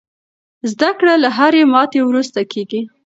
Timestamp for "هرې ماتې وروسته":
1.37-2.39